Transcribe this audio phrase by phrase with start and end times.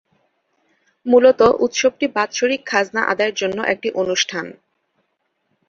[1.05, 4.45] মূলত উৎসবটি বাৎসরিক খাজনা আদায়ের জন্য একটি অনুষ্ঠান।